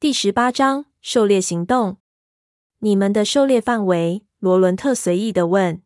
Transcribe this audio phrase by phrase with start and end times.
[0.00, 1.98] 第十八章狩猎行动。
[2.78, 4.24] 你们的狩猎范围？
[4.38, 5.82] 罗伦特随意的问。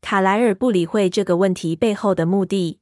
[0.00, 2.80] 卡莱尔不理会这个问题背后的目的，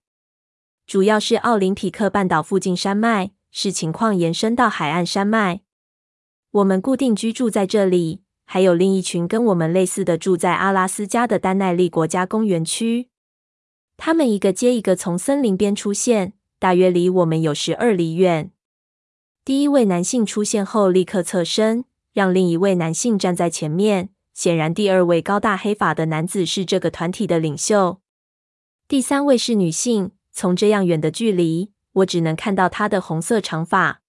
[0.86, 5.62] 主要是奥林匹克半岛附近山脉，视情况延伸到海岸山脉。
[6.52, 13.10] 我们固定居住在这里，还有另一群跟我们类似的住在阿拉斯加的丹奈利国家公园区。
[13.96, 18.52] 他们一个接一个从森林边出现，大约离我们有十二里远。
[19.44, 21.84] 第一位男性出现后，立刻侧身，
[22.14, 24.08] 让另一位男性站在前面。
[24.32, 28.00] 显然，第二位高大黑发的男子是这个团体的领袖。
[28.88, 34.00] 第三位是女性，从这样远的距离，我只能看到她的红色长发。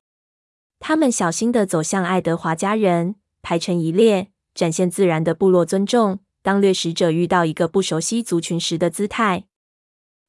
[0.79, 6.19] 他们小心地走向爱德华家人，排成一列，展现自然的部落尊重。
[6.41, 9.47] 当掠食者遇到一个不熟悉族群时的姿态。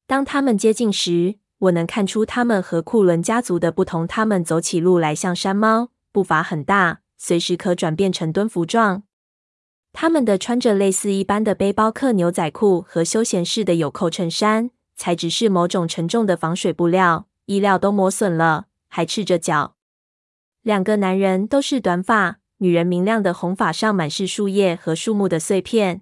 [0.05, 4.05] 当他们接近时，我能看出他们和库伦家族的不同。
[4.07, 9.03] 他们走起路来像山猫，步伐很大，随时可转变成蹲伏状。
[9.91, 19.75] 他们的穿着类似一般的背包客牛仔裤和休闲式的有扣衬衫，材质是某种沉重的防水布料，衣料都磨损了，还赤着脚。
[20.61, 26.01] 两个男人都是短发，女人明亮的红发上满是树叶和树木的碎片。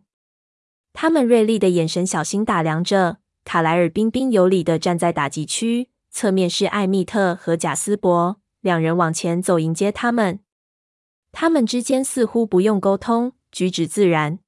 [0.91, 3.17] 他们锐利的眼神小心打量着。
[3.45, 10.39] 卡莱尔彬彬有礼地站在打击区，侧面是艾蜜特和贾斯伯，两人往前走迎接他们。
[11.31, 14.39] 他们之间似乎不用沟通，举止自然。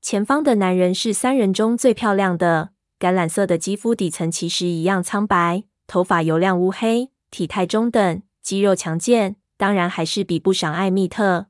[0.00, 11.48] 前方的男人是三人中最漂亮的，橄榄色的肌肤底层其实一样苍白，头发油亮乌黑，体态中等，肌肉强健，当然还是比不上艾蜜特。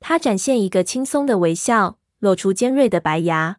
[0.00, 3.58] 他展现一个轻松的微笑，露出尖锐的白牙。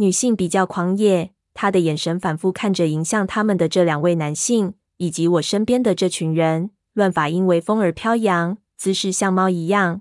[0.00, 6.70] 女性比较狂野，她的眼神反复看着迎向他们的这两位男性，以及我身边的这群人。
[6.94, 10.00] 乱发因为风而飘扬，姿势像猫一样。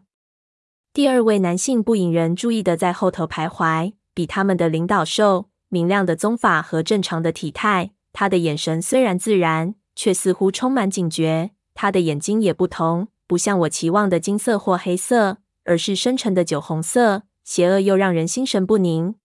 [0.93, 7.91] 第二位男性不引人注意的在后头徘徊，比他们的领导瘦，明亮的棕发和正常的体态。
[8.13, 11.51] 他的眼神虽然自然，却似乎充满警觉。
[11.75, 19.15] 他的眼睛也不同，不像我期望的金色或黑色，而是深沉的酒红色，邪恶又让人心神不宁。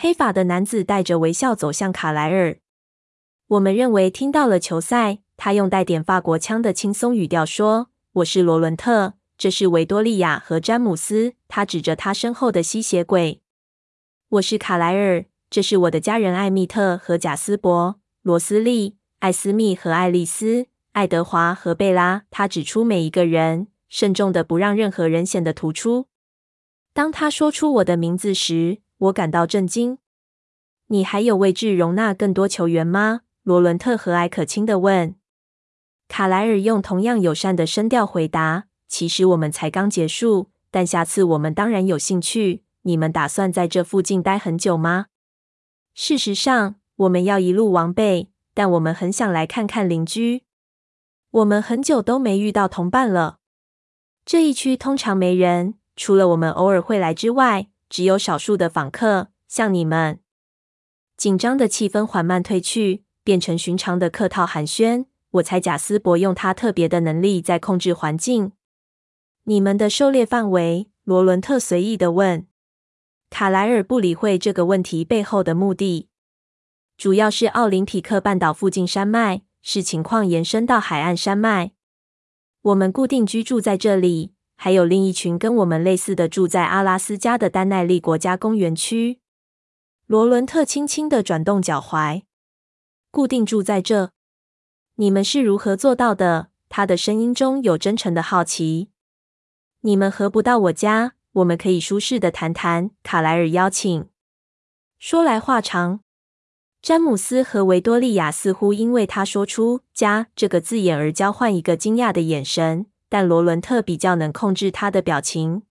[0.00, 2.58] 黑发的男子带着微笑走向卡莱尔。
[3.48, 5.18] 我们认为听到了球赛。
[5.36, 13.40] 他用带点法国腔的轻松语调说：“我是罗伦特，这是维多利亚和詹姆斯。”他指着他身后的吸血鬼。
[14.30, 26.06] “我是卡莱尔，这是我的家人艾蜜特和贾斯伯、罗斯利、艾斯密和爱丽丝、爱德华和贝拉。”他指出每一个人，慎重的不让任何人显得突出。
[26.92, 29.98] 当他说出我的名字时，我感到震惊。
[30.88, 33.20] 你还有位置容纳更多球员吗？
[33.42, 35.14] 罗伦特和蔼可亲地问。
[36.08, 42.64] 卡莱尔用同样友善的声调回答：“其实我们才刚结束，但下次我们当然有兴趣。
[42.82, 45.06] 你们打算在这附近待很久吗？”
[45.94, 50.44] 事实上，我们要一路往北，但我们很想来看看邻居。
[51.30, 53.38] 我们很久都没遇到同伴了。
[54.24, 57.68] 这一区通常没人，除了我们偶尔会来之外。
[57.88, 60.20] 只有少数的访客，像你们。
[61.16, 65.06] 紧张的气氛缓慢褪去，变成寻常的客套寒暄。
[65.32, 68.52] 我猜贾斯伯用他特别的能力在控制环境。
[69.44, 70.90] 你们的狩猎范围？
[71.04, 72.46] 罗伦特随意的问。
[73.30, 76.08] 卡莱尔不理会这个问题背后的目的，
[76.96, 81.72] 主要是奥林匹克半岛附近山脉，视情况延伸到海岸山脉。
[82.62, 84.32] 我们固定居住在这里。
[84.60, 89.20] 还有另一群跟我们类似的住在阿拉斯加的丹奈利国家公园区。
[90.06, 92.22] 罗伦特轻轻地转动脚踝。
[93.12, 94.10] 固定住在这，
[94.96, 96.48] 你们是如何做到的？
[96.68, 98.90] 他的声音中有真诚的好奇。
[99.82, 101.14] 你们合不到我家？
[101.34, 102.90] 我们可以舒适的谈谈。
[103.04, 104.08] 卡莱尔邀请。
[104.98, 106.00] 说来话长。
[106.82, 112.86] 詹姆斯和维多利亚似乎因为他说出“家”这个字眼而交换一个惊讶的眼神。
[113.08, 115.62] 但罗伦特比较能控制他的表情，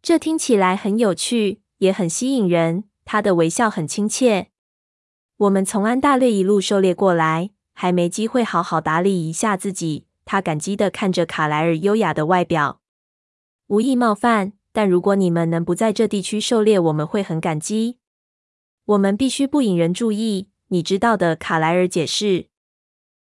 [0.00, 2.84] 这听起来很有趣，也很吸引人。
[3.04, 4.50] 他的微笑很亲切。
[5.36, 10.06] 我们从安大略一路狩猎过来，还没机会好好打理一下自己。
[10.24, 12.80] 他感激地看着卡莱尔优雅的外表。
[13.66, 17.98] 无意冒犯，但如果你们能不在这地区狩猎，我们会很感激。
[18.84, 21.34] 我们必须不引人注意，你知道的。
[21.34, 22.46] 卡莱尔解释。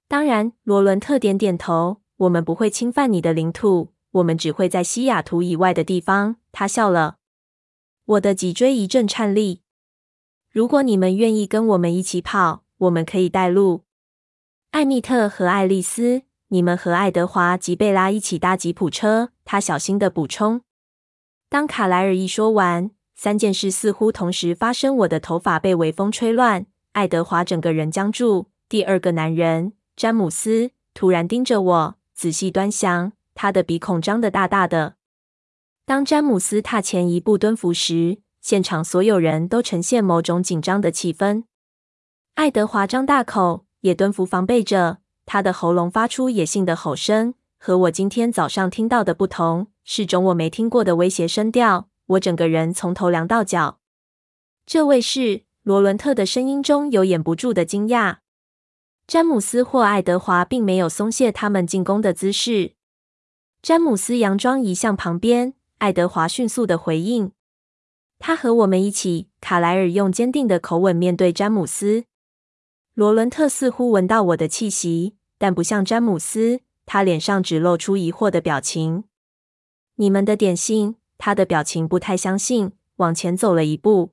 [0.07, 2.04] 当然，罗伦特点点头。
[2.17, 6.37] 我们不会侵犯你的领土，我们只会在西雅图以外的地方。
[6.53, 7.17] 他笑了，
[8.05, 9.63] 我的脊椎一阵颤栗。
[10.51, 13.83] 如果你们愿意跟我们一起跑，我们可以带路。
[14.71, 20.63] 艾蜜特和爱丽丝，你们和爱德华及贝拉一起搭吉普车。”他小心的补充。
[21.51, 28.47] 当卡莱尔一说完，三件事似乎同时发生：我的头发被微风吹乱，爱德华整个人僵住。
[28.69, 34.97] 第二个男人詹姆斯突然盯着我，仔细端详，他的鼻孔张得大大的。
[35.85, 41.45] 当詹姆斯踏前一步蹲伏时，现场所有人都呈现某种紧张的气氛。
[42.35, 47.35] 爱德华张大口，也蹲伏防备着，他的喉咙发出野性的吼声。
[47.59, 51.89] 和我今天早上听到的不同，是种我没听过的威胁声调。
[52.07, 53.81] 我整个人从头凉到脚。
[54.67, 58.19] 这位是罗伦特的声音中有掩不住的惊讶。
[59.07, 62.73] 詹姆斯或爱德华并没有松懈他们进攻的姿势。
[63.61, 67.33] 詹姆斯佯装移向旁边，爱德华迅速的回应。
[68.19, 69.29] 他和我们一起。
[69.41, 72.05] 卡莱尔用坚定的口吻面对詹姆斯。
[72.95, 76.61] 罗伦特似乎闻到我的气息，但不像詹姆斯。
[76.87, 79.05] 他脸上只露出疑惑的表情。
[79.97, 80.97] 你们的点心？
[81.19, 84.13] 他的表情不太相信，往前走了一步。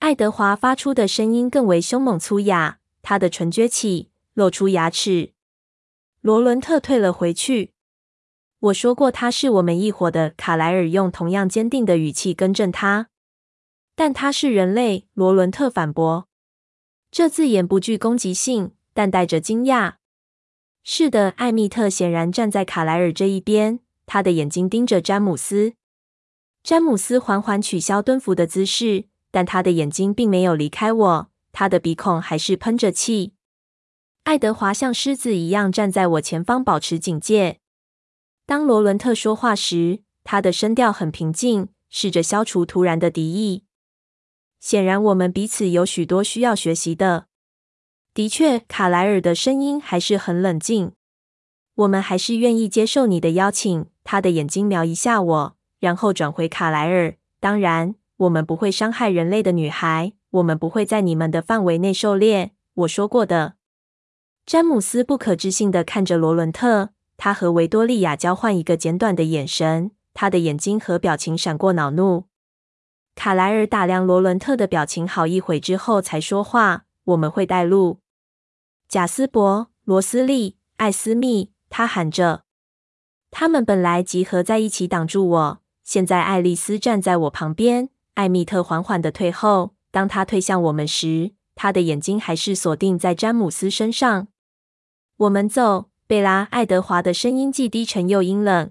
[0.00, 5.32] 爱德华发出的声音更为凶猛粗哑，他的唇撅起，露出牙齿。
[6.20, 7.72] 罗伦特退了回去。
[8.60, 10.34] 我说过他是我们一伙的。
[10.36, 13.08] 卡莱尔用同样坚定的语气更正他。
[13.96, 16.28] 但他是人类，罗伦特反驳。
[17.10, 19.96] 这字眼不具攻击性，但带着惊讶。
[20.84, 25.74] 是的，艾米特显然站在卡莱尔这一边，他的眼睛盯着詹姆斯。
[26.62, 33.34] 詹姆斯缓缓取消蹲伏的姿势，但他的眼睛并没有离开我，他的鼻孔还是喷着气。
[34.24, 37.60] 爱德华像狮子一样站在我前方，保持警戒。
[38.46, 43.64] 当罗伦特说话时，他的声调很平静，试着消除突然的敌意。
[44.60, 47.26] 显然，我们彼此有许多需要学习的。
[48.14, 50.92] 的确，卡莱尔的声音还是很冷静。
[51.74, 53.86] 我们还是愿意接受你的邀请。
[54.04, 57.16] 他的眼睛瞄一下我，然后转回卡莱尔。
[57.40, 60.12] 当然，我们不会伤害人类的女孩。
[60.32, 62.52] 我们不会在你们的范围内狩猎。
[62.74, 63.54] 我说过的。
[64.44, 69.92] 詹姆斯不可置信地看着罗伦特，他和维多利亚交换一个简短的眼神。
[70.14, 72.24] 他的眼睛和表情闪过恼怒。
[73.14, 78.00] 卡莱尔打量罗伦特的表情好一会之后，才说话：“我们会带路。”
[78.88, 82.44] 贾斯伯、罗斯利、艾斯密，他喊着。
[83.30, 87.90] 他们本来集合在一起挡住我，现在爱丽丝站在我旁边。
[88.14, 89.74] 艾米特缓缓的退后。
[89.92, 94.26] 当他退向我们时，他的眼睛还是锁定在詹姆斯身上。
[95.18, 96.48] 我们走，贝拉。
[96.50, 98.70] 爱德华的声音既低沉又阴冷。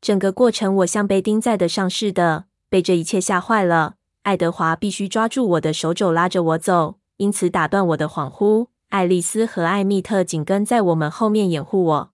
[0.00, 3.94] 整个过程，我像被钉在的上似的，被这一切吓坏了。
[4.22, 8.66] 爱德华必须抓住我的手肘，拉着我走，因此打断我的恍惚。
[8.88, 12.10] 爱丽丝和艾蜜特紧跟在我们后面掩护我。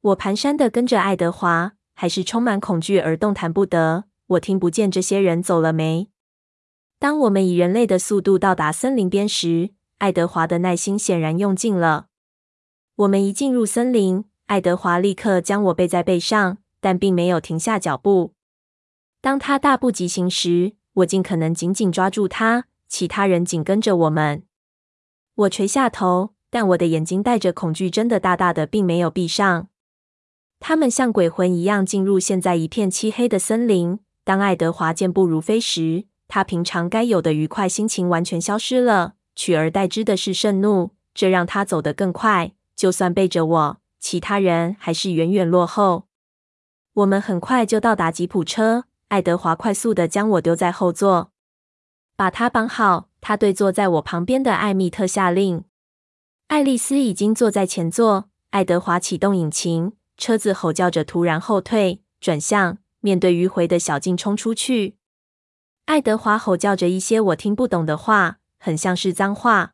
[0.00, 4.04] 我蹒跚的跟着爱德华，还是充满恐惧而动弹不得。
[4.28, 6.08] 我听不见这些人走了没。
[6.98, 12.06] 当我们以人类的速度到达森林边时，爱德华的耐心显然用尽了。
[12.96, 18.32] 我们一进入森林，爱德华立刻将我背在背上，但并没有停下脚步。
[19.20, 24.44] 当他大步疾行时，我尽可能紧紧抓住他，其他人紧跟着我们。
[25.34, 29.68] 我垂下头，但我的眼睛带着恐惧，睁得大大的，并没有闭上。
[30.58, 33.98] 他们像鬼魂一样进入现在一片漆黑的森林。
[34.24, 42.52] 当爱德华健步如飞时，他平常该有的愉快心情完全消失了，取而代之的是盛怒，这让他走得更快。
[42.74, 46.06] 就算背着我，其他人还是远远落后。
[46.94, 51.30] 我们很快就到达吉普车，爱德华快速地将我丢在后座，
[52.16, 53.08] 把他绑好。
[53.20, 55.64] 他对坐在我旁边的艾米特下令。
[56.46, 58.28] 爱丽丝已经坐在前座。
[58.50, 64.95] 爱德华启动引擎，车子吼叫着突然后退，转向，面对迂回的小径冲出去。
[65.86, 69.72] 爱德华吼叫着一些我听不懂的话，很像是脏话。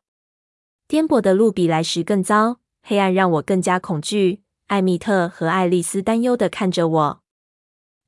[0.87, 4.43] 颠簸的路比来时更糟，黑暗让我更加恐惧。
[4.67, 7.23] 艾蜜特和爱丽丝担忧地看着我。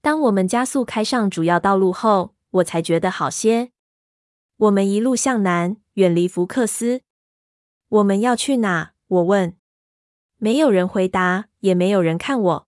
[0.02, 3.72] 当我们加速开上主要道路后，我才觉得好些。
[4.58, 7.02] 我们一路向南，远离福克斯。
[7.90, 8.94] 我们要去哪？
[9.08, 9.58] 我问。
[10.38, 12.68] 没有人回答，也没有人看我。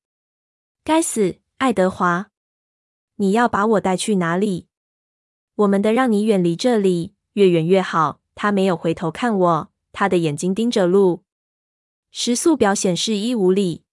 [0.84, 2.32] 该死，爱德华！
[3.18, 4.68] 你要把我带去哪里？
[5.58, 8.22] 我们得让你远离这里，越远越好。
[8.34, 11.24] 他没有回头看我，他的眼睛盯着路。
[12.12, 13.84] 时速表显示一五里。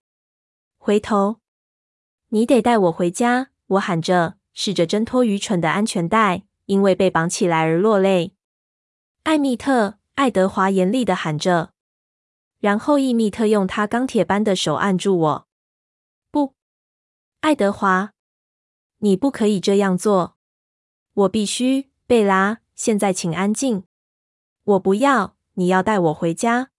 [0.79, 1.41] 回头！
[2.29, 3.51] 你得带我回家！
[3.67, 6.45] 我喊着，试着挣脱愚蠢的安全带。
[6.67, 8.33] 因为被绑起来而落泪，
[9.25, 11.75] 艾蜜特·爱德华严厉的喊着。
[12.59, 15.49] 然后艾蜜特用他钢铁般的手按住我。
[16.31, 16.55] 不，
[17.41, 18.13] 爱德华，
[19.01, 20.39] 你不可以这样做。
[21.15, 22.59] 我必须，贝拉。
[22.75, 23.85] 现在请安静。
[24.65, 26.71] 我不要，你要带我回家，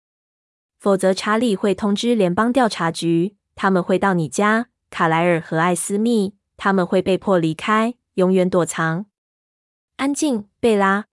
[0.77, 4.67] 否则查理会通知联邦调查局，他们会到你家。
[4.89, 9.05] 卡莱尔和艾斯密，他们会被迫离开，永远躲藏。
[9.95, 11.05] 安静，贝拉。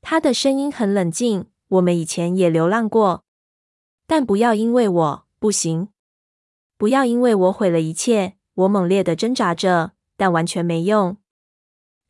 [0.00, 1.46] 他的声音很冷静。
[1.68, 3.24] 我们以前也流浪过，
[4.06, 5.90] 但不要因为我不行，
[6.76, 8.36] 不要因为我毁了一切。
[8.54, 11.18] 我猛烈的挣扎着，但完全没用。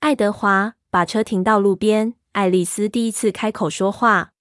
[0.00, 2.14] 爱德华，把车停到路边。
[2.33, 4.33] 爱丽丝第一次开口说话，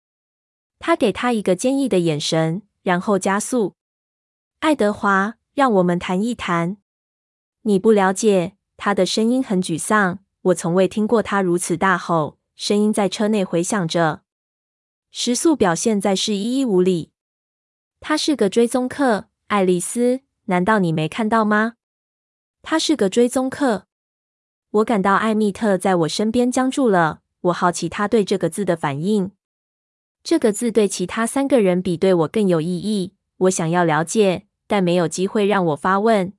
[0.79, 3.75] 他给他一个坚毅的眼神，然后加速。
[4.59, 6.77] 爱德华，让我们谈一谈。
[7.63, 10.19] 你不了解，他的声音很沮丧。
[10.43, 14.21] 我从未听过他如此大吼，声音在车内回响着。
[15.11, 17.11] 时速表现在是一一五里。
[17.99, 21.73] 他是个追踪客，爱丽丝，难道你没看到吗？
[22.61, 23.87] 他是个追踪客。
[24.71, 27.21] 我感到艾蜜特在我身边僵住了。
[27.41, 29.31] 我好奇他对这个字的反应。
[30.23, 33.13] 这个字对其他三个人比对我更有意义。
[33.38, 36.33] 我想要了解，但没有机会让我发问。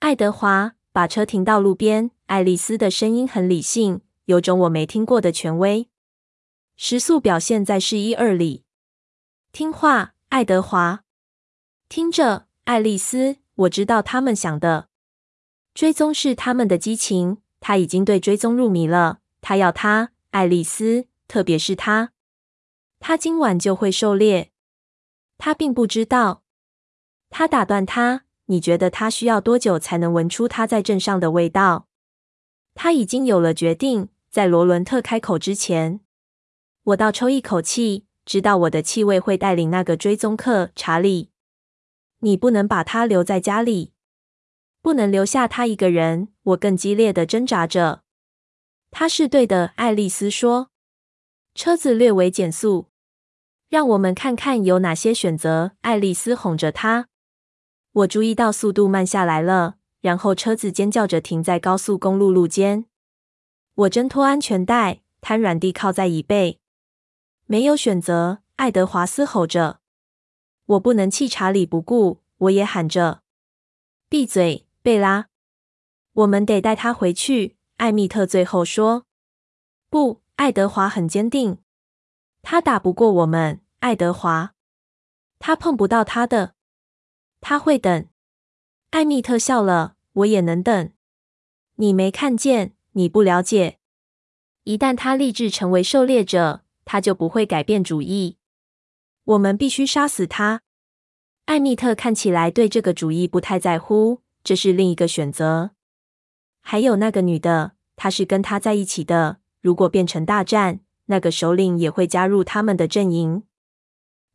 [0.00, 2.10] 爱德华，把车停到路边。
[2.26, 5.88] 爱丽丝的声音很理性，有种我没听过的权威。
[6.76, 8.64] 时速表现在是一二里。
[9.50, 11.04] 听话，爱德华。
[11.88, 14.88] 听着，爱丽丝，我知道他们想的。
[15.74, 17.38] 追踪是他们的激情。
[17.60, 19.20] 他已经对追踪入迷了。
[19.40, 22.12] 他要他，爱丽丝，特别是他。
[22.98, 24.50] 他今晚就会狩猎。
[25.38, 26.42] 他并不知道。
[27.30, 28.24] 他打断他。
[28.46, 31.86] 你觉得他需要多久才能闻出他在镇上的味道？
[32.74, 34.08] 他已经有了决定。
[34.28, 36.00] 在罗伦特开口之前。
[36.84, 41.30] 我倒抽一口气，知道我的气味会带领那个追踪客查理。
[42.20, 43.91] 你不能把他留在家里，
[44.82, 46.28] 不能留下他一个人。
[46.42, 48.02] 我更激烈的挣扎着。
[48.90, 50.70] 他是对的，爱丽丝说。
[51.54, 52.88] 车子略微减速，
[53.68, 55.72] 让我们看看有哪些选择。
[55.82, 57.08] 爱丽丝哄着他。
[57.92, 62.86] 我注意到速度慢下来了，然后车子尖叫着停在高速公路路肩。
[63.74, 66.58] 我挣脱安全带，瘫软地靠在椅背。
[67.46, 69.80] 没有选择，爱德华嘶吼着。
[70.64, 73.22] 我不能弃查理不顾，我也喊着
[74.08, 75.28] ：“闭嘴，贝拉！
[76.12, 79.06] 我们得带他回去。”艾米特最后说
[79.88, 81.58] ：“不。”爱德华很坚定。
[82.42, 84.54] 他打不过我们，爱德华。
[85.38, 86.54] 他碰不到他的。
[87.40, 88.08] 他会等。
[88.90, 89.96] 艾米特笑了。
[90.14, 90.92] 我也能等。
[91.76, 93.78] 你没看见，你不了解。
[94.64, 96.64] 一旦他立志成为狩猎者。
[96.84, 98.38] 他就不会改变主意。
[99.22, 100.62] 我们必须杀死他。
[101.44, 104.21] 艾米特看起来对这个主意不太在乎。
[104.44, 105.70] 这是另一个选择。
[106.60, 109.38] 还有那个女的，她是跟他在一起的。
[109.60, 113.44] 如果变成大战，那个首领也会加入他们的阵营。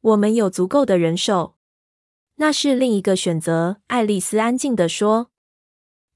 [0.01, 1.55] 我们有足够的人手。
[2.35, 3.77] 那是另一个选择。
[3.87, 5.31] 爱丽丝安静地说。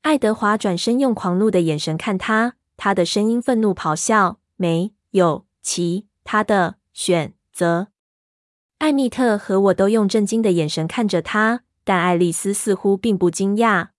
[0.01, 7.89] 爱德华转身用狂怒的眼神看他，他的声音愤怒咆哮：“没有其。”他的选择。
[8.79, 13.89] 艾蜜特和我都用震惊的眼神看着他，但爱丽丝似乎并不惊讶。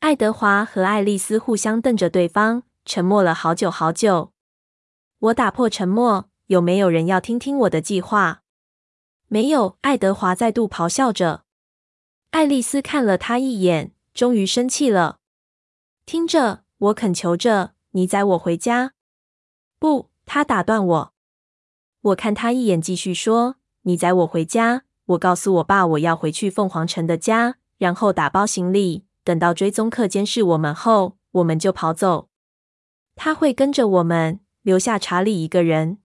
[0.00, 4.32] 爱德华和爱丽丝互相瞪着对方，沉默了好久好久。
[5.18, 8.42] 我打破沉默：“有没有人要听听我的计划？”
[9.28, 9.76] 没有。
[9.82, 11.44] 爱德华再度咆哮着。
[12.30, 15.18] 爱丽丝看了他一眼，终于生气了。
[16.06, 18.94] 听着，我恳求着，你载我回家。
[19.78, 21.14] 不，他打断我。
[22.00, 24.84] 我看他一眼，继续说：“你载我回家。
[25.10, 29.04] 我告诉我爸，我要回去凤凰城的家，然后打包行李。
[29.24, 32.28] 等到追踪客监视我们后，我们就跑走。
[33.16, 35.98] 他会跟着我们，留下查理一个人。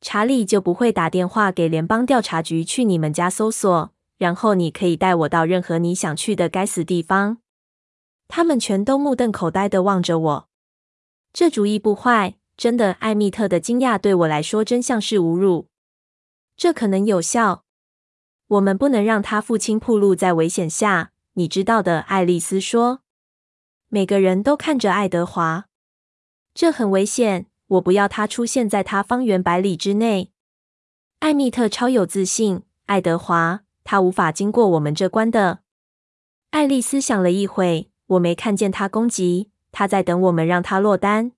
[0.00, 3.92] 查理就不会打电话给联邦调查局去你们家搜索。
[4.18, 7.38] 然后你可以带我到任何你想去的该死地方。”
[8.28, 10.48] 他们全都目瞪口呆地望着我。
[11.32, 12.34] 这主意不坏。
[12.56, 15.68] 真的，艾蜜特的惊讶对我来说真像是侮辱。
[16.56, 17.64] 这可能有效。
[18.48, 22.00] 我们不能让他父亲暴露在危险下，你知道的。
[22.00, 23.02] 爱丽丝说。
[23.88, 25.66] 每个人都看着爱德华。
[26.54, 27.46] 这很危险。
[27.68, 30.32] 我不要他出现在他方圆百里之内。
[31.18, 32.62] 艾米特超有自信。
[32.86, 35.58] 爱德华，他无法经过我们这关的。
[36.50, 41.32] 爱丽丝想了一会，我没看见他攻击，他在等我们让他落单。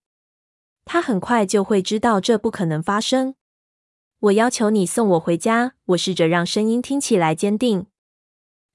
[0.85, 3.35] 他很快就会知道这不可能发生。
[4.21, 5.73] 我要求你送我回家。
[5.87, 7.87] 我试着让声音听起来坚定。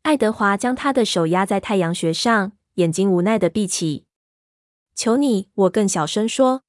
[0.01, 4.05] 爱德华将他的手压在太阳穴上，眼睛无奈地闭起。
[4.95, 6.63] 求你，我更小声说。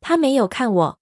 [0.00, 0.98] 他没有看我。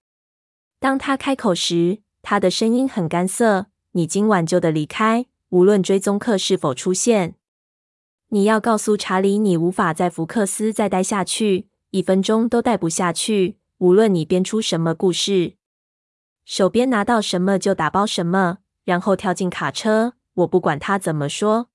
[0.81, 3.67] 当他开口时，他的声音很干涩。
[3.93, 7.35] 你今晚就得离开，无论追踪客是否出现。
[8.29, 13.59] 你要告诉查理，你无法在福克斯再待下去，一分钟都待不下去。
[13.79, 15.56] 无论你编出什么故事，
[16.47, 20.15] 手边拿到什么就打包什么，然后跳进卡车。
[20.35, 21.71] 我不管他怎么说。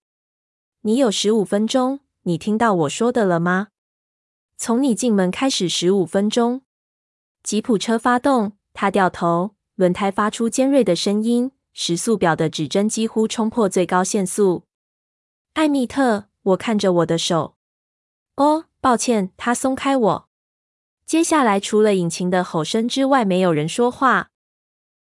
[0.83, 3.67] 你有十五分钟，你听到我说的了吗？
[4.55, 6.61] 从你进门开始，十五分钟。
[7.43, 14.63] 吉普车发动，他掉头，轮胎发出尖锐的声音，时速表的指针几乎冲破最高限速。
[15.53, 17.57] 艾蜜特，我看着我的手。
[18.37, 20.29] 哦，抱歉，他松开我。
[21.05, 24.30] 接下来，除了引擎的吼声之外，没有人说话。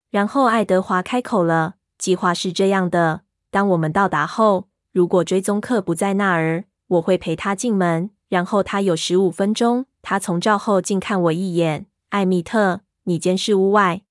[0.10, 3.22] 然后爱德华开口了：“计划是这样的。”
[3.52, 8.12] 当我们到达后，如果追踪客不在那儿，我会陪他进门。
[8.30, 9.86] 然后他有十五分钟。
[10.02, 11.88] 他从罩后镜看我一眼。
[12.10, 14.04] 艾蜜特，你监视屋外。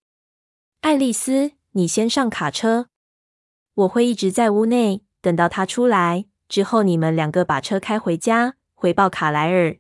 [0.81, 2.89] 爱丽丝，你先上卡车。
[3.75, 9.77] 我会一直在屋内，等到他出来之后，你们两个把车开回家，回报卡莱尔。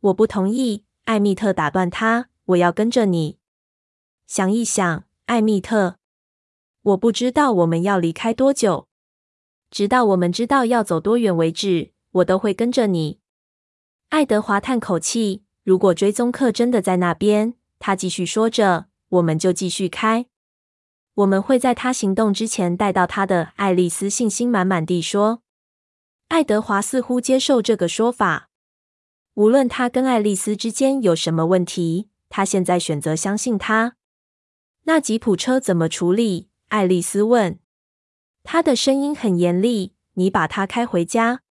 [0.00, 0.84] 我不同意。
[1.04, 2.28] 艾蜜特打断他。
[2.46, 3.38] 我要跟着你。
[4.26, 5.98] 想一想，艾蜜特。
[6.80, 8.88] 我不知道我们要离开多久，
[9.70, 13.20] 直到我们知道要走多远为止，我都会跟着你。
[14.08, 15.44] 爱德华叹口气。
[15.62, 20.24] 如果追踪客真的在那边，他继续说着，我们就继续开。
[21.12, 23.52] 我们会在他行动之前带到他的。
[23.56, 25.42] 爱丽丝信心满满地说。
[26.28, 28.48] 爱德华似乎接受这个说法。
[29.34, 33.97] 无论他跟爱丽丝之间有什么问题，他现在选择相信他。
[34.88, 36.48] 那吉普车怎么处理？
[36.68, 37.58] 爱丽丝问，
[38.42, 41.42] 她的声音很严厉：“你把它开回家。”“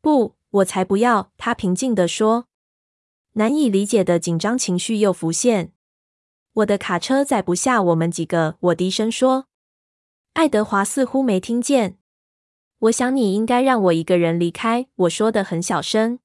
[0.00, 2.46] 不，我才不要。”他平静地说。
[3.32, 5.72] 难以理解的紧张情绪又浮现。
[6.62, 9.48] “我的卡车载不下我们几个。”我低声说。
[10.34, 11.98] 爱德华似乎没听见。
[12.78, 16.20] “我想你应该让我一个人离开。”我说得很小声。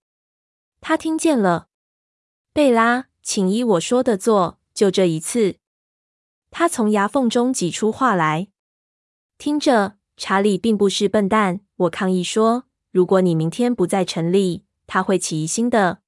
[0.81, 1.69] 他听见了。
[2.53, 5.55] “贝拉，请依我说的做，就这一次。”
[6.49, 8.47] 他从牙缝中挤出话来
[9.37, 15.99] ：“听着，查理并不是笨蛋。”我抗议说：“如果你明天不在城里，他会起疑心的。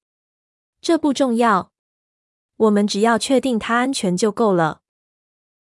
[0.82, 1.72] 这不重要，
[2.56, 4.82] 我们只要确定他安全就够了。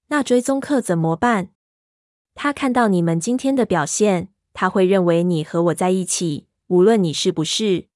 [0.07, 1.49] 那追踪客怎么办？
[2.33, 7.89] 他看到你们今天的表现，他会认为你和我在一起，无论你是不是。”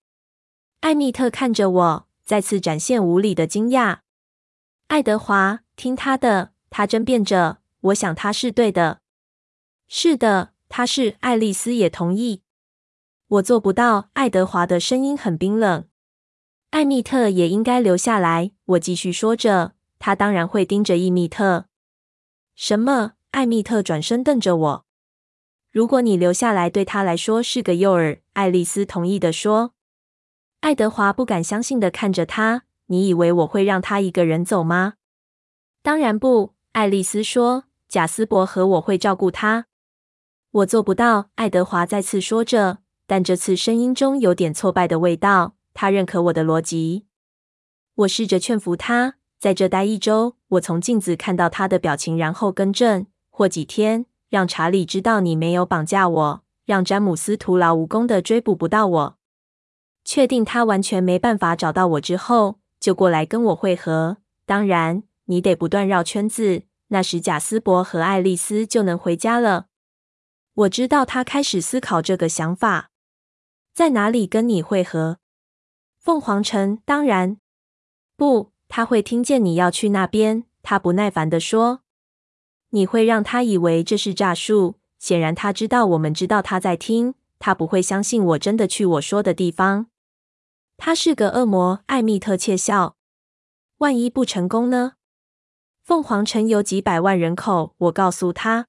[0.81, 4.01] 艾米特看着我，再次展现无理的惊讶。
[4.87, 6.52] 爱德华，听他的。
[6.75, 9.01] 他争辩着：“我想他是对的。
[9.87, 12.41] ”“是的，他是。”爱丽丝也同意。
[13.37, 15.85] “我做不到。”爱德华的声音很冰冷。
[16.71, 19.73] “艾蜜特也应该留下来。”我继续说着。
[19.99, 21.67] “他当然会盯着伊蜜特。
[22.55, 24.85] ”“什么？”艾蜜特转身瞪着我。
[25.69, 29.75] “如果你留下来，对他来说是个诱饵。”爱丽丝同意的说。
[30.61, 34.95] 爱德华不敢相信的看着他：“你以为我会让他一个人走吗
[35.83, 39.67] ？”“当然不。”爱丽丝说：“贾斯伯和我会照顾他。”
[40.49, 41.29] 我做不到。
[41.35, 45.53] 爱德华再次说着，但这次声音中有点挫败的味道。
[45.75, 47.05] 他认可我的逻辑。
[47.93, 50.35] 我试着劝服他，在这待一周。
[50.49, 59.17] 我从镜子看到他的表情，然后更正：或几天，让查理知道你没有绑架我，让詹姆斯徒劳无功地追捕不到我，
[60.03, 64.17] 确定他完全没办法找到我之后，就过来跟我会合。
[64.47, 65.03] 当然。
[65.25, 69.67] 你得不断绕圈子，那时贾斯伯和爱丽丝就能回家了。
[70.53, 72.91] 我知道他开始思考这个想法。
[73.73, 75.17] 在哪里跟你会合？
[75.97, 77.37] 凤凰城，当然
[78.15, 78.51] 不。
[78.67, 80.45] 他会听见你要去那边。
[80.63, 81.81] 他不耐烦地说
[82.71, 84.75] ：“你会让他以为这是诈术。
[84.97, 87.13] 显然，他知道我们知道他在听。
[87.37, 89.87] 他不会相信我真的去我说的地方。
[90.77, 92.95] 他是个恶魔。”艾蜜特窃笑。
[93.77, 94.93] 万一不成功呢？
[95.83, 98.67] 凤凰城有几百万人口，我告诉他，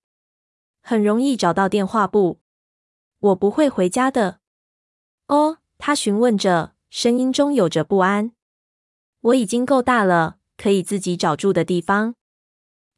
[0.82, 2.40] 很容易找到电话簿。
[3.20, 4.40] 我不会回家的。
[5.28, 8.32] 哦，他询问着，声音中有着不安。
[9.20, 12.16] 我已经够大了，可以自己找住的地方。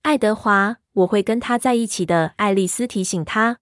[0.00, 2.32] 爱德华，我会跟他在一起的。
[2.36, 3.58] 爱丽丝提醒他。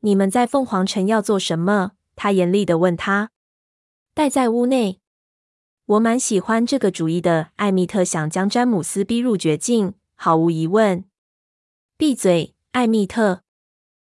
[0.00, 1.92] 你们在凤凰城要做什么？
[2.16, 3.30] 他严厉地问他。
[4.14, 5.00] 待在屋内。
[5.90, 7.48] 我蛮喜欢这个主意的。
[7.56, 11.04] 艾米特想将詹姆斯逼入绝境，毫无疑问。
[11.96, 13.40] 闭嘴，艾米特！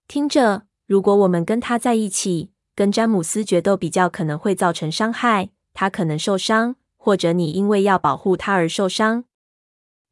[0.05, 9.23] 听着，如果我们跟他在一起，跟詹姆斯决斗比较可能会造成伤害，他可能受伤，或者你因为要保护他而受伤。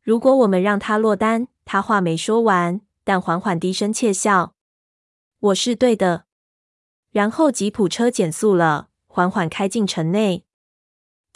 [0.01, 4.53] 如果我们让他落单，他话没说完，但缓缓低声窃笑。
[5.39, 6.23] 我是对的。
[7.11, 10.45] 然后吉普车减速了，缓缓开进城内。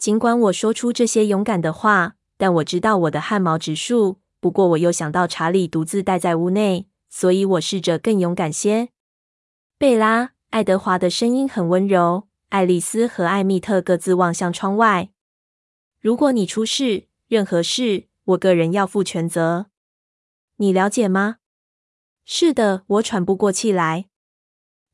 [0.04, 4.20] 尽管我说出这些勇敢的话，但我知道我的汗毛直竖。
[4.38, 6.90] 不过我又想到查理独自待在屋内。
[7.08, 8.90] 所以我试着更勇敢些。
[9.78, 12.28] 贝拉，爱德华的声音很温柔。
[12.50, 15.08] 爱丽丝和艾蜜特各自望向窗外。
[15.98, 19.68] 如果你出事，任何事，我个人要负全责。
[20.56, 21.38] 你了解吗？
[22.26, 24.04] 是的，我喘不过气来。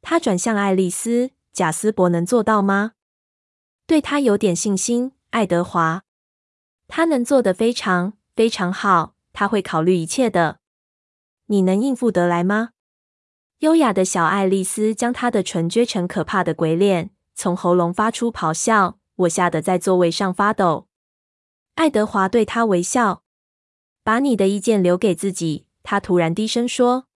[0.02, 2.92] 他转向爱丽丝，贾斯伯能做到吗？
[3.90, 6.04] 对他有点信心，爱德华。
[6.86, 9.16] 他能做得非常非常好。
[9.32, 10.60] 他会考虑一切的。
[11.46, 12.68] 你能应付得来吗？
[13.58, 19.00] 优雅的小爱丽丝将她的唇撅成可怕的鬼脸，从喉咙发出咆哮。
[19.16, 20.86] 我吓得在座位上发抖。
[21.74, 23.24] 爱德华对她微笑，
[24.04, 25.66] 把你的意见留给自己。
[25.82, 27.08] 他突然低声说：“